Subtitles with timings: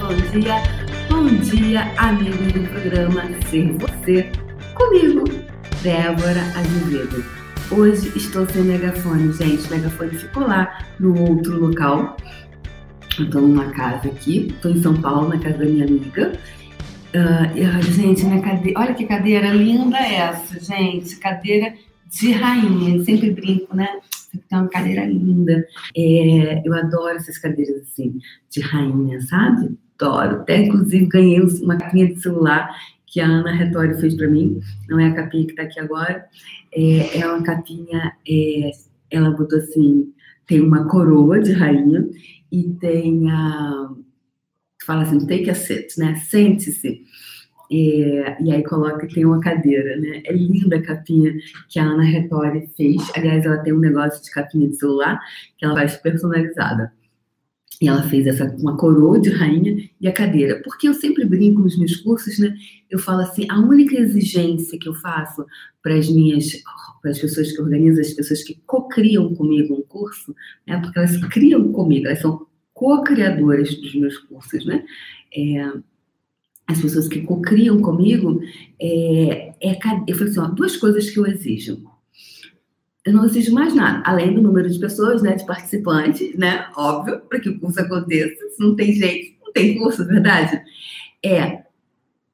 [0.00, 0.62] bom dia,
[1.08, 4.30] bom dia, amigos do programa Ser Você,
[4.74, 5.24] comigo,
[5.82, 7.24] Débora Azevedo.
[7.70, 9.66] Hoje estou sem megafone, gente.
[9.66, 12.16] O megafone ficou lá no outro local.
[13.18, 16.32] Estou numa casa aqui, estou em São Paulo, na casa da minha amiga.
[17.14, 21.16] Uh, gente, minha cadeira, olha que cadeira linda essa, gente.
[21.16, 21.72] Cadeira
[22.06, 22.96] de rainha.
[22.96, 23.88] Eu sempre brinco, né?
[24.46, 25.66] Tem uma cadeira linda.
[25.96, 28.18] É, eu adoro essas cadeiras assim,
[28.50, 29.74] de rainha, sabe?
[29.98, 30.36] Adoro.
[30.36, 32.74] Até, inclusive, ganhei uma capinha de celular
[33.06, 34.60] que a Ana Retório fez para mim.
[34.88, 36.26] Não é a capinha que está aqui agora.
[36.72, 38.70] É, é uma capinha, é,
[39.10, 40.12] ela botou assim,
[40.46, 42.08] tem uma coroa de rainha
[42.52, 43.90] e tem a...
[44.84, 46.14] Fala assim, take a seat, né?
[46.16, 47.02] Sente-se.
[47.72, 50.22] É, e aí coloca tem uma cadeira, né?
[50.24, 51.34] É linda a capinha
[51.68, 53.10] que a Ana Retori fez.
[53.16, 55.18] Aliás, ela tem um negócio de capinha de celular
[55.58, 56.92] que ela faz personalizada.
[57.80, 60.62] E ela fez essa uma coroa de rainha e a cadeira.
[60.64, 62.56] Porque eu sempre brinco nos meus cursos, né?
[62.88, 65.44] Eu falo assim, a única exigência que eu faço
[65.82, 66.46] para as minhas
[67.02, 70.34] para as pessoas que organizam, as pessoas que co-criam comigo um curso,
[70.66, 74.84] é porque elas criam comigo, elas são co-criadoras dos meus cursos, né?
[75.32, 75.72] É,
[76.66, 78.40] as pessoas que co-criam comigo,
[78.80, 81.84] é, é, eu falei assim, ó, duas coisas que eu exijo.
[83.06, 87.20] Eu não exijo mais nada, além do número de pessoas, né, de participantes, né, óbvio,
[87.20, 88.48] para que o curso aconteça.
[88.50, 90.62] Se não tem jeito, não tem curso, é verdade.
[91.24, 91.62] É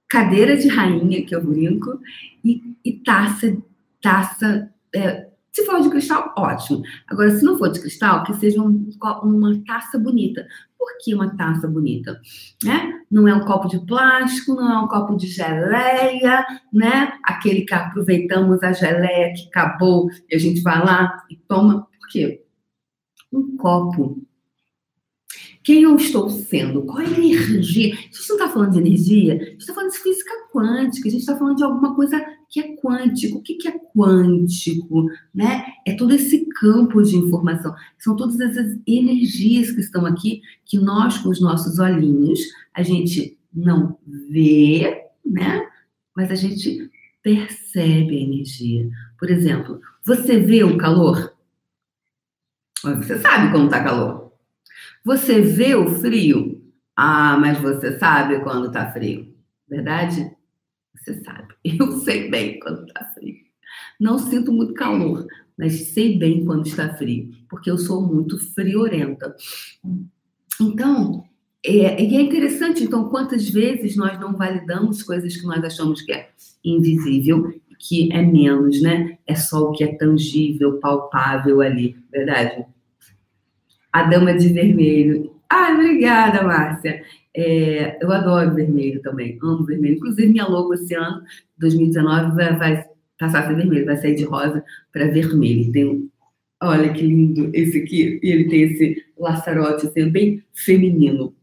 [0.08, 2.00] cadeira de rainha, que eu brinco,
[2.44, 3.56] e, e taça,
[4.00, 6.82] taça é, se for de cristal, ótimo.
[7.06, 8.90] Agora, se não for de cristal, que seja um,
[9.22, 10.46] uma taça bonita.
[10.78, 12.18] Por que uma taça bonita?
[12.64, 13.01] Né?
[13.12, 17.18] Não é um copo de plástico, não é um copo de geleia, né?
[17.22, 21.82] Aquele que aproveitamos a geleia que acabou e a gente vai lá e toma.
[21.82, 22.42] Por quê?
[23.30, 24.22] Um copo
[25.62, 26.82] quem eu estou sendo?
[26.82, 27.94] Qual a energia?
[27.94, 31.10] A gente não está falando de energia, a gente está falando de física quântica, a
[31.10, 32.20] gente está falando de alguma coisa
[32.52, 33.38] que é quântico.
[33.38, 35.06] O que, que é quântico?
[35.34, 35.64] Né?
[35.86, 37.74] É todo esse campo de informação.
[37.98, 42.38] São todas essas energias que estão aqui, que nós, com os nossos olhinhos,
[42.74, 45.66] a gente não vê, né?
[46.14, 46.90] Mas a gente
[47.22, 48.86] percebe a energia.
[49.18, 51.32] Por exemplo, você vê o calor?
[52.82, 54.32] Você sabe quando está calor.
[55.02, 56.62] Você vê o frio?
[56.94, 59.34] Ah, mas você sabe quando tá frio.
[59.66, 60.30] Verdade?
[60.94, 61.54] Você sabe.
[61.64, 63.36] Eu sei bem quando tá frio.
[63.98, 65.26] Não sinto muito calor,
[65.56, 69.34] mas sei bem quando está frio, porque eu sou muito friorenta.
[70.60, 71.24] Então,
[71.64, 76.28] é, é interessante, então, quantas vezes nós não validamos coisas que nós achamos que é
[76.62, 79.18] invisível, que é menos, né?
[79.26, 82.66] É só o que é tangível, palpável ali, verdade?
[83.92, 85.36] a Dama de Vermelho.
[85.48, 87.04] Ah, obrigada, Márcia.
[87.34, 89.96] É, eu adoro vermelho também, amo vermelho.
[89.96, 91.22] Inclusive, minha logo esse ano,
[91.58, 92.84] 2019, vai, vai
[93.18, 94.62] passar a ser vermelho, vai sair de rosa
[94.92, 95.72] para vermelho.
[95.72, 96.10] Tem,
[96.62, 101.34] olha que lindo esse aqui, e ele tem esse laçarote assim, bem feminino.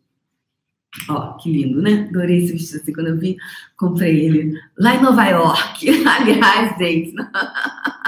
[1.08, 2.08] Ó, que lindo, né?
[2.10, 2.94] Adorei esse vestido assim.
[2.94, 3.38] Quando eu vi,
[3.78, 5.90] comprei ele lá em Nova York.
[6.06, 7.14] Aliás, gente.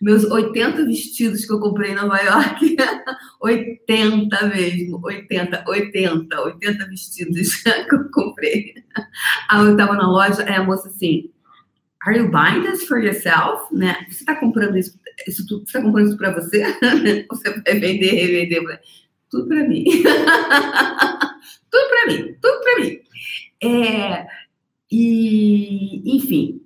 [0.00, 2.76] meus 80 vestidos que eu comprei em Nova York,
[3.40, 8.74] 80 mesmo, 80, 80, 80 vestidos que eu comprei.
[9.48, 11.30] Aí eu tava na loja, aí a moça assim,
[12.06, 13.74] Are you buying this for yourself?
[13.74, 14.06] Né?
[14.08, 16.64] Você tá comprando isso, isso tudo, você tá comprando isso para você?
[17.28, 18.80] você vai vender, revender,
[19.28, 19.84] tudo para mim.
[21.70, 23.00] tudo para mim, tudo para mim.
[23.62, 24.26] É,
[24.90, 26.62] e, enfim,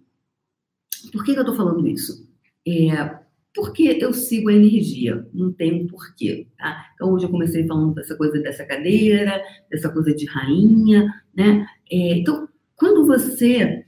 [1.13, 2.29] por que, que eu tô falando isso?
[2.67, 3.24] É,
[3.55, 6.87] porque eu sigo a energia, não tem um porquê, tá?
[6.95, 11.65] Então, hoje eu comecei falando dessa coisa dessa cadeira, dessa coisa de rainha, né?
[11.91, 13.85] É, então, quando você,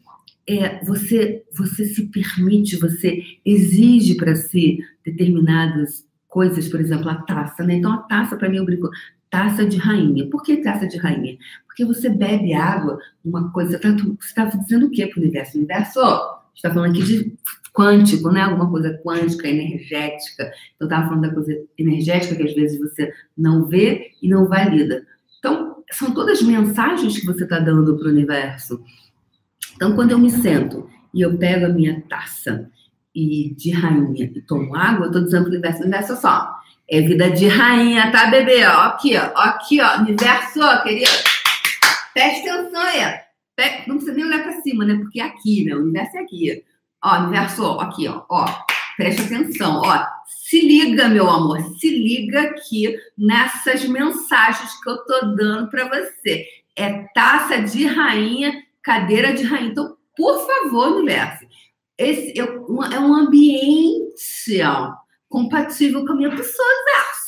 [0.47, 7.65] é, você, você se permite, você exige para si determinadas coisas, por exemplo, a taça,
[7.65, 7.75] né?
[7.75, 8.89] Então, a taça, para mim, eu brinco,
[9.29, 10.31] taça de rainha.
[10.31, 11.37] Por que taça de rainha?
[11.67, 15.57] Porque você bebe água, uma coisa, tá, você está dizendo o quê para o universo?
[15.57, 17.37] O universo, ó, está falando aqui de
[17.77, 18.41] quântico, né?
[18.41, 20.51] Alguma coisa quântica, energética.
[20.75, 24.49] Então, eu estava falando da coisa energética que às vezes você não vê e não
[24.49, 25.07] valida.
[25.39, 28.83] Então, são todas mensagens que você está dando para o universo.
[29.75, 32.71] Então, quando eu me sento e eu pego a minha taça
[33.15, 36.57] e de rainha e tomo água, eu estou dizendo para o universo, universo só,
[36.89, 38.65] é vida de rainha, tá, bebê?
[38.65, 41.11] Ó, aqui, ó, aqui, ó, universo, ó, querido.
[42.15, 43.27] Presta atenção aí.
[43.87, 44.97] Não precisa nem olhar para cima, né?
[44.97, 45.75] Porque é aqui, né?
[45.75, 46.65] O universo é aqui.
[47.07, 48.47] Ó, universo, aqui, ó, ó.
[48.97, 50.05] Preste atenção, ó.
[50.27, 56.45] Se liga, meu amor, se liga aqui nessas mensagens que eu tô dando para você.
[56.75, 59.71] é taça de rainha, cadeira de rainha.
[59.71, 61.47] Então, por favor, universo,
[61.97, 64.93] esse é um ambiente ó,
[65.29, 67.27] compatível com a minha pessoa, universo.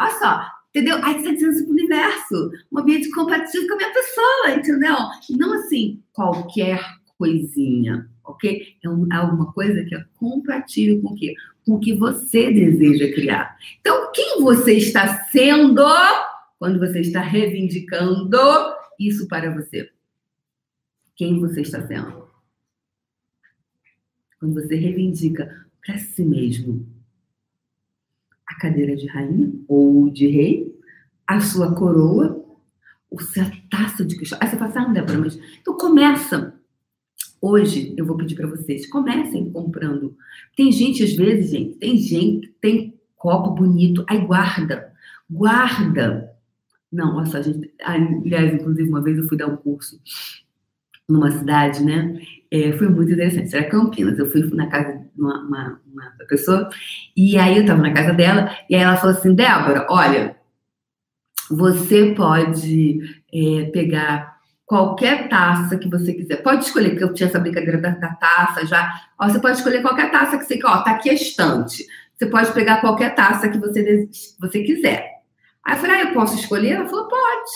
[0.00, 0.96] Olha só, entendeu?
[0.96, 4.96] Aí você está dizendo isso pro universo, um ambiente compatível com a minha pessoa, entendeu?
[5.30, 6.84] Não assim, qualquer
[7.16, 8.76] coisinha, ok?
[8.84, 11.34] É, é alguma coisa que é compatível com o quê?
[11.64, 13.56] Com o que você deseja criar.
[13.80, 15.84] Então, quem você está sendo
[16.58, 18.38] quando você está reivindicando
[18.98, 19.90] isso para você?
[21.16, 22.28] Quem você está sendo?
[24.38, 26.86] Quando você reivindica para si mesmo
[28.46, 30.72] a cadeira de rainha ou de rei,
[31.26, 32.42] a sua coroa,
[33.10, 34.38] ou sua taça de cristal.
[34.42, 36.54] Aí você fala assim, ah, Débora, mas então começa
[37.44, 40.16] Hoje eu vou pedir para vocês, comecem comprando.
[40.56, 44.92] Tem gente, às vezes, gente, tem gente tem copo bonito, aí guarda.
[45.28, 46.30] Guarda.
[46.90, 47.74] Não, só, gente.
[47.82, 50.00] Aliás, inclusive, uma vez eu fui dar um curso
[51.08, 52.20] numa cidade, né?
[52.48, 53.56] É, foi muito interessante.
[53.56, 54.20] Era Campinas.
[54.20, 56.68] Eu fui na casa de uma, uma, uma pessoa,
[57.16, 60.36] e aí eu estava na casa dela, e aí ela falou assim: Débora, olha,
[61.50, 63.00] você pode
[63.32, 64.31] é, pegar
[64.72, 66.36] qualquer taça que você quiser.
[66.42, 69.02] Pode escolher, que eu tinha essa brincadeira da, da taça já.
[69.20, 70.66] Ó, você pode escolher qualquer taça que você quer.
[70.66, 71.86] Ó, tá aqui a estante.
[72.14, 74.08] Você pode pegar qualquer taça que você,
[74.40, 75.06] você quiser.
[75.62, 76.70] Aí eu falei, ah, eu posso escolher?
[76.70, 77.50] Ela falou, pode.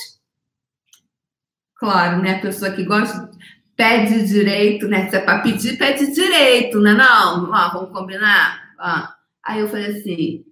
[1.76, 2.34] Claro, né?
[2.34, 3.30] A pessoa que gosta,
[3.74, 5.08] pede direito, né?
[5.08, 6.92] Se é para pedir, pede direito, né?
[6.92, 8.74] Não, ó, vamos combinar?
[8.78, 9.08] Ó.
[9.42, 10.44] Aí eu falei assim,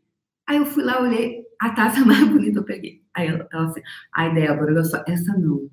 [0.47, 3.03] aí eu fui lá, olhei, a taça mais bonita eu peguei.
[3.13, 3.83] Aí ela, ela assim,
[4.15, 5.69] ai, Débora, olha só, essa não.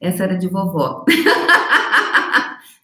[0.00, 1.04] Essa era de vovó.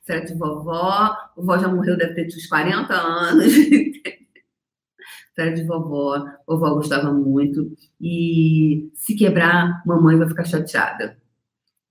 [0.02, 1.16] Essa era de vovó.
[1.34, 3.46] Vovó já morreu, deve ter uns 40 anos.
[3.46, 6.24] Essa era de vovó.
[6.46, 7.72] Vovó gostava muito.
[8.00, 11.16] E se quebrar, mamãe vai ficar chateada.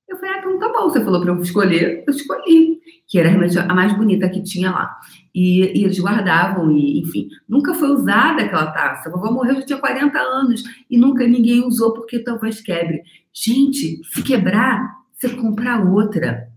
[0.07, 0.89] Eu falei, ah, então tá bom.
[0.89, 2.79] Você falou para eu escolher, eu escolhi.
[3.07, 4.95] Que era a mais bonita que tinha lá.
[5.33, 9.09] E, e, eles guardavam, e, enfim, nunca foi usada aquela taça.
[9.09, 13.03] A vovó morreu, já tinha 40 anos, e nunca ninguém usou porque talvez quebre.
[13.33, 16.49] Gente, se quebrar, você comprar outra.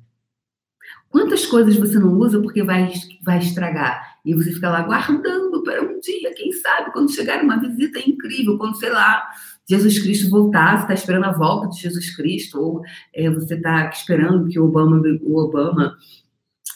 [1.08, 4.19] Quantas coisas você não usa porque vai, vai estragar?
[4.25, 8.58] E você fica lá guardando para um dia, quem sabe, quando chegar uma visita incrível,
[8.58, 9.26] quando, sei lá,
[9.66, 12.82] Jesus Cristo voltar, você está esperando a volta de Jesus Cristo, ou
[13.14, 15.96] é, você está esperando que o Obama, o Obama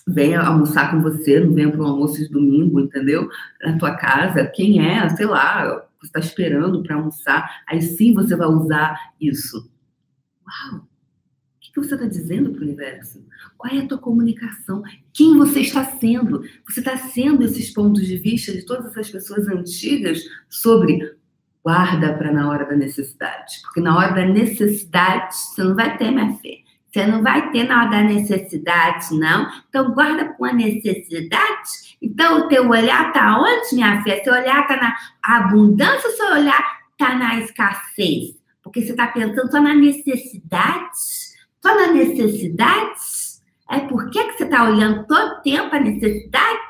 [0.07, 3.29] venha almoçar com você, não venha para um almoço de domingo, entendeu?
[3.63, 5.65] Na tua casa, quem é, sei lá,
[6.01, 9.71] você está esperando para almoçar, aí sim você vai usar isso.
[10.47, 10.92] Uau!
[11.73, 13.25] Que você está dizendo para o universo?
[13.57, 14.83] Qual é a tua comunicação?
[15.13, 16.43] Quem você está sendo?
[16.69, 21.17] Você está sendo esses pontos de vista de todas essas pessoas antigas sobre
[21.65, 23.63] guarda para na hora da necessidade.
[23.63, 26.59] Porque na hora da necessidade, você não vai ter, minha fé.
[26.91, 29.51] Você não vai ter na hora da necessidade, não.
[29.69, 31.97] Então, guarda com a necessidade.
[32.03, 34.23] Então, o teu olhar está onde, minha fé?
[34.23, 38.37] Seu olhar está na abundância ou seu olhar está na escassez?
[38.63, 41.32] Porque você está pensando só na necessidade
[41.63, 43.01] só na necessidade?
[43.71, 46.61] É por que, que você está olhando todo tempo a necessidade?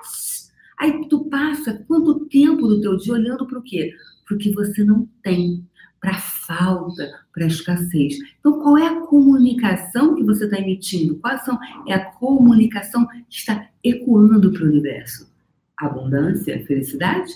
[0.78, 3.92] Aí tu passa quanto tempo do teu dia olhando para o quê?
[4.26, 5.66] Para o que você não tem,
[6.00, 8.18] para a falta, para a escassez.
[8.38, 11.16] Então, qual é a comunicação que você está emitindo?
[11.16, 15.32] Qual são, é a comunicação que está ecoando para o universo?
[15.76, 17.32] Abundância, felicidade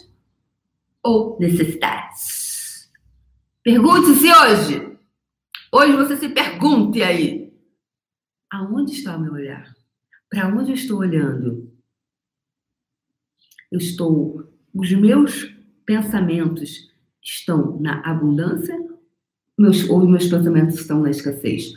[1.03, 2.91] ou necessidades?
[3.63, 4.99] Pergunte-se hoje.
[5.73, 7.46] Hoje você se pergunte aí
[8.51, 9.75] aonde está o meu olhar?
[10.31, 11.73] Para onde eu estou olhando?
[13.71, 14.53] Eu estou.
[14.75, 18.77] Os meus pensamentos estão na abundância
[19.59, 21.73] meus, ou meus pensamentos estão na escassez?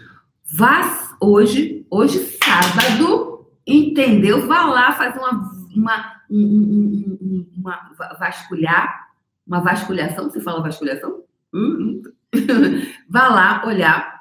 [0.52, 4.48] Vá hoje, hoje sábado, entendeu?
[4.48, 9.10] Vá lá fazer uma, uma, um, um, uma vasculhar,
[9.46, 11.24] uma vasculhação, você fala vasculhação?
[11.54, 12.04] Hum, hum.
[13.10, 14.19] Vá lá olhar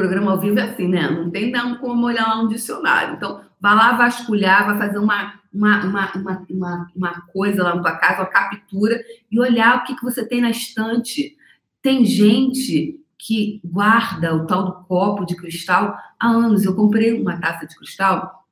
[0.00, 1.10] programa ao vivo é assim, né?
[1.10, 3.14] Não tem como olhar lá um dicionário.
[3.14, 7.82] Então, vai lá vasculhar, vai fazer uma, uma, uma, uma, uma, uma coisa lá na
[7.82, 8.98] tua casa, uma captura,
[9.30, 11.36] e olhar o que, que você tem na estante.
[11.82, 16.64] Tem gente que guarda o tal do copo de cristal há anos.
[16.64, 18.46] Eu comprei uma taça de cristal,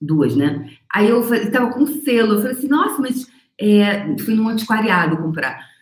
[0.00, 0.70] duas, né?
[0.90, 2.34] Aí eu estava com selo.
[2.34, 3.26] Eu falei assim, nossa, mas
[3.60, 5.73] é, fui num antiquariado comprar.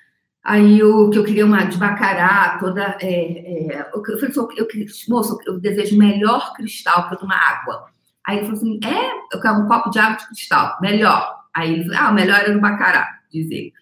[0.45, 2.97] Aí eu, que eu queria uma de bacará, toda.
[3.01, 4.67] É, é, eu falei assim, eu,
[5.09, 7.87] moço, eu desejo melhor cristal para tomar água.
[8.27, 11.43] Aí ele falou assim: é, eu quero um copo de água de cristal, melhor.
[11.55, 13.73] Aí ele falou: ah, o melhor era no bacará, dizer.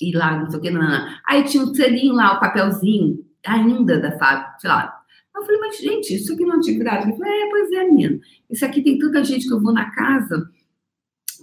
[0.00, 1.08] E lá, não sei o que, não, não.
[1.26, 5.00] Aí tinha um selinho lá, o papelzinho, ainda da fábrica, sei lá.
[5.34, 7.04] Eu falei, mas gente, isso aqui não é antiguidade?
[7.04, 8.20] Ele falou, é, pois é, menino.
[8.48, 10.48] Isso aqui tem tanta gente que eu vou na casa,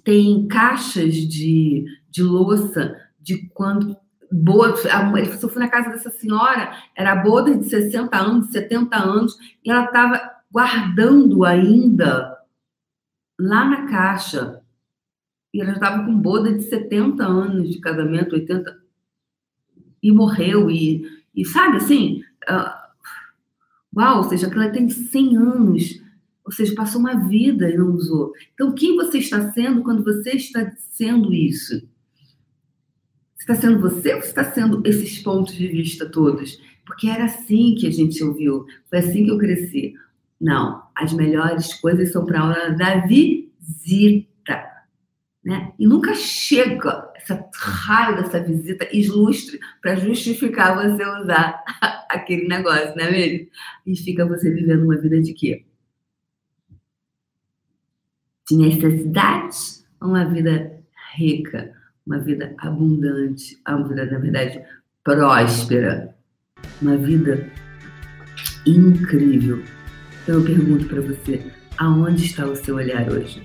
[0.03, 3.97] tem caixas de, de louça de quando
[4.31, 4.75] boa,
[5.17, 9.85] ele foi na casa dessa senhora, era boda de 60 anos, 70 anos, e ela
[9.85, 12.37] estava guardando ainda
[13.39, 14.61] lá na caixa.
[15.53, 18.79] E ela estava com boda de 70 anos de casamento, 80,
[20.01, 20.71] e morreu.
[20.71, 22.71] E, e sabe assim, uh,
[23.93, 26.01] uau, ou seja, que ela tem 100 anos,
[26.45, 28.31] ou seja, passou uma vida e não usou.
[28.53, 31.85] Então, quem você está sendo quando você está sendo isso?
[33.41, 36.61] Está sendo você ou está sendo esses pontos de vista todos?
[36.85, 39.95] Porque era assim que a gente ouviu, foi assim que eu cresci.
[40.39, 44.63] Não, as melhores coisas são para a hora da visita.
[45.43, 45.73] Né?
[45.79, 51.63] E nunca chega essa raio dessa visita ilustre para justificar você usar
[52.11, 53.47] aquele negócio, né mesmo?
[53.87, 55.65] E fica você vivendo uma vida de quê?
[58.47, 60.79] De necessidades ou uma vida
[61.15, 61.80] rica?
[62.05, 64.61] Uma vida abundante, uma vida, na verdade,
[65.03, 66.15] próspera,
[66.81, 67.47] uma vida
[68.65, 69.61] incrível.
[70.23, 71.41] Então eu pergunto para você,
[71.77, 73.41] aonde está o seu olhar hoje?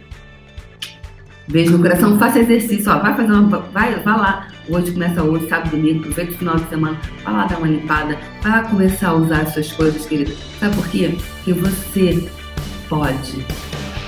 [1.49, 4.49] Beijo no coração, faça exercício, ó, vai fazer uma, vai, vai lá.
[4.69, 8.19] Hoje começa hoje, sábado, domingo, aproveita o final de semana, vai lá dar uma limpada,
[8.43, 10.33] vai começar a usar as suas coisas, querido.
[10.59, 11.17] Sabe por quê?
[11.37, 12.29] Porque você
[12.89, 13.37] pode.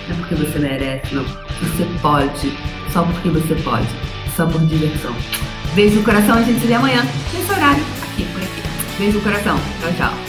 [0.09, 1.23] Não é porque você merece, não.
[1.25, 2.53] Você pode,
[2.93, 4.08] só porque você pode
[4.47, 5.15] por diversão.
[5.75, 8.63] Beijo no coração, a gente se vê amanhã, nesse horário, aqui por aqui.
[8.99, 9.59] Beijo no coração.
[9.81, 10.28] Tchau, tchau.